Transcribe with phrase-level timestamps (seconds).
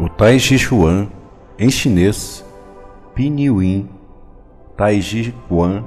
[0.00, 1.08] O Tai Chi Chuan,
[1.58, 2.44] em chinês,
[3.16, 3.88] Pinyin
[4.76, 5.82] Tai Chi Chuan,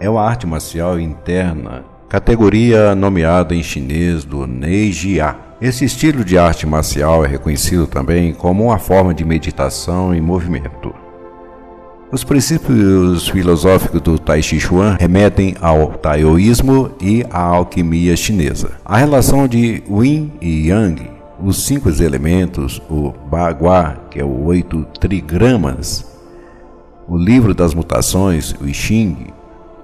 [0.00, 5.36] é uma arte marcial interna, categoria nomeada em chinês do Neijia.
[5.60, 10.94] Esse estilo de arte marcial é reconhecido também como uma forma de meditação em movimento.
[12.10, 18.72] Os princípios filosóficos do Tai Chi Chuan remetem ao taoísmo e à alquimia chinesa.
[18.82, 21.10] A relação de Yin e Yang,
[21.42, 26.06] os cinco elementos, o Bagua, que é o oito trigramas,
[27.08, 29.26] o livro das mutações, o I Ching,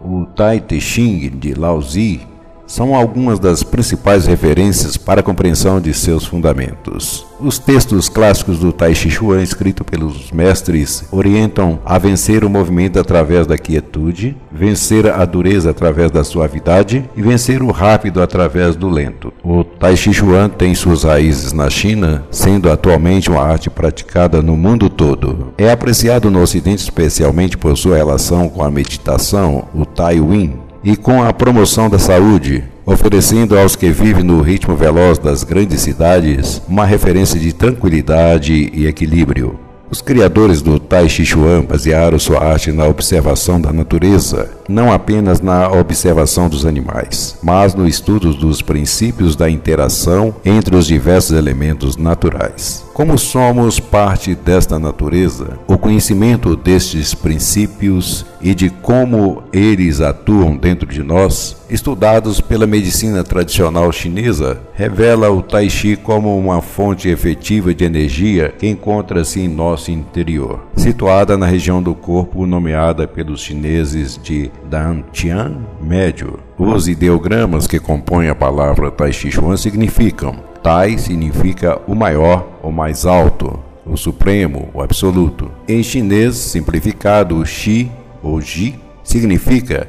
[0.00, 2.20] o Tai Te Ching de Lao Zi,
[2.70, 7.26] são algumas das principais referências para a compreensão de seus fundamentos.
[7.40, 13.00] Os textos clássicos do Tai Chi Chuan, escritos pelos mestres, orientam a vencer o movimento
[13.00, 18.88] através da quietude, vencer a dureza através da suavidade e vencer o rápido através do
[18.88, 19.32] lento.
[19.42, 24.56] O Tai Chi Chuan tem suas raízes na China, sendo atualmente uma arte praticada no
[24.56, 25.52] mundo todo.
[25.58, 30.96] É apreciado no Ocidente especialmente por sua relação com a meditação, o Tai Wing, e
[30.96, 36.62] com a promoção da saúde, oferecendo aos que vivem no ritmo veloz das grandes cidades
[36.68, 39.58] uma referência de tranquilidade e equilíbrio.
[39.90, 45.40] Os criadores do Tai Chi Chuan basearam sua arte na observação da natureza, não apenas
[45.40, 51.96] na observação dos animais, mas no estudo dos princípios da interação entre os diversos elementos
[51.96, 52.84] naturais.
[52.94, 60.86] Como somos parte desta natureza, o conhecimento destes princípios e de como eles atuam dentro
[60.86, 67.72] de nós, estudados pela medicina tradicional chinesa, revela o Tai Chi como uma fonte efetiva
[67.74, 74.18] de energia que encontra-se em nosso interior, situada na região do corpo nomeada pelos chineses
[74.22, 76.38] de Dantian Médio.
[76.58, 82.70] Os ideogramas que compõem a palavra Tai Chi Chuan significam Tai significa o maior, o
[82.70, 85.50] mais alto, o supremo, o absoluto.
[85.66, 87.90] Em chinês simplificado, Xi
[88.22, 89.88] ou Ji significa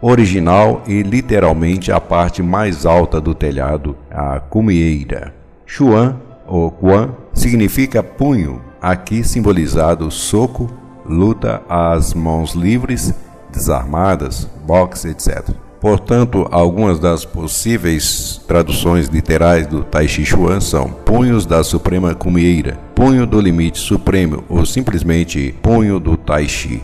[0.00, 5.34] original e literalmente a parte mais alta do telhado, a cumieira.
[5.66, 10.70] Xuan ou Quan significa punho, aqui simbolizado soco,
[11.04, 13.14] luta às mãos livres,
[13.50, 15.50] desarmadas, boxe, etc.
[15.80, 22.78] Portanto, algumas das possíveis traduções literais do Tai Chi Chuan são punhos da suprema cumieira,
[22.94, 26.82] punho do limite supremo ou simplesmente punho do Tai Chi.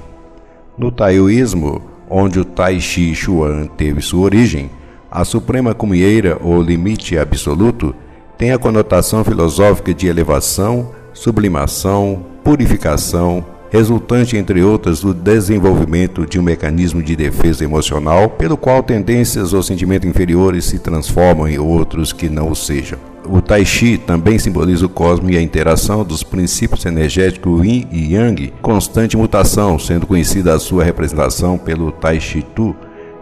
[0.78, 4.70] No taoísmo, onde o Tai Chi Chuan teve sua origem,
[5.10, 7.94] a suprema cumieira ou limite absoluto
[8.38, 13.44] tem a conotação filosófica de elevação, sublimação, purificação,
[13.76, 19.62] resultante, entre outras, do desenvolvimento de um mecanismo de defesa emocional, pelo qual tendências ou
[19.62, 22.98] sentimentos inferiores se transformam em outros que não o sejam.
[23.28, 28.14] O Tai Chi também simboliza o cosmos e a interação dos princípios energéticos Yin e
[28.14, 32.74] Yang, constante mutação, sendo conhecida a sua representação pelo Tai Chi Tu,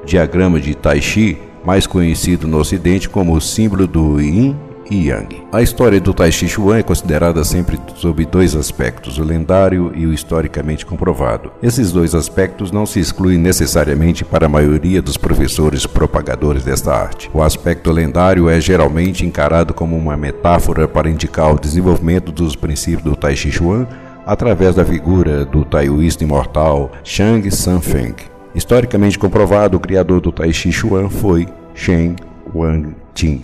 [0.05, 4.55] diagrama de Tai Chi, mais conhecido no Ocidente como o símbolo do Yin
[4.91, 5.43] e Yang.
[5.53, 10.07] A história do Tai Chi Chuan é considerada sempre sob dois aspectos, o lendário e
[10.07, 11.53] o historicamente comprovado.
[11.63, 17.31] Esses dois aspectos não se excluem necessariamente para a maioria dos professores propagadores desta arte.
[17.33, 23.03] O aspecto lendário é geralmente encarado como uma metáfora para indicar o desenvolvimento dos princípios
[23.03, 23.87] do Tai Chi Chuan
[24.27, 28.15] através da figura do taoísta imortal Shang Sanfeng.
[28.55, 32.17] Historicamente comprovado, o criador do Tai Chi Chuan foi Shen
[32.55, 33.43] Wang Ting.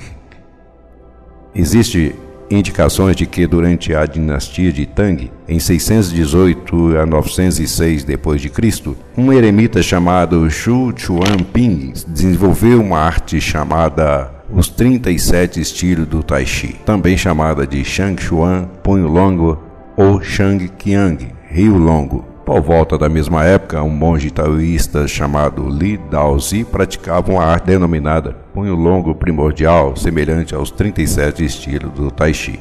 [1.55, 2.15] Existem
[2.51, 9.83] indicações de que durante a dinastia de Tang, em 618 a 906 d.C., um eremita
[9.83, 17.67] chamado Xu Chuanping desenvolveu uma arte chamada os 37 estilos do Tai Chi, também chamada
[17.67, 19.59] de Shang Xuan, Punho Longo
[19.97, 22.30] ou Shang Qiang, Rio Longo.
[22.51, 28.35] Por volta da mesma época, um monge taoísta chamado Li Daozi praticava uma arte denominada
[28.53, 32.59] punho longo primordial, semelhante aos 37 estilos do Tai Chi.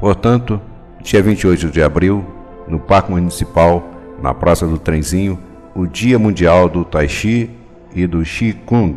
[0.00, 0.58] Portanto,
[1.02, 2.24] dia 28 de abril,
[2.66, 3.86] no Parque Municipal,
[4.22, 5.38] na Praça do Trenzinho,
[5.74, 7.50] o Dia Mundial do Tai Chi
[7.94, 8.96] e do Chi Kung,